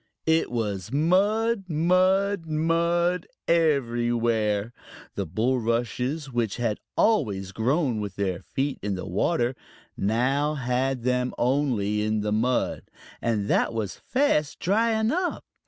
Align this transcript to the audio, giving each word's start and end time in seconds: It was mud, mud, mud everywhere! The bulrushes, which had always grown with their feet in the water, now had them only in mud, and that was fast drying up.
It 0.25 0.49
was 0.49 0.91
mud, 0.91 1.65
mud, 1.69 2.47
mud 2.47 3.27
everywhere! 3.47 4.73
The 5.13 5.27
bulrushes, 5.27 6.31
which 6.31 6.55
had 6.57 6.79
always 6.97 7.51
grown 7.51 7.99
with 8.01 8.15
their 8.15 8.41
feet 8.41 8.79
in 8.81 8.95
the 8.95 9.05
water, 9.05 9.55
now 9.95 10.55
had 10.55 11.03
them 11.03 11.35
only 11.37 12.01
in 12.01 12.19
mud, 12.21 12.81
and 13.21 13.47
that 13.47 13.73
was 13.75 14.01
fast 14.09 14.57
drying 14.59 15.11
up. 15.11 15.45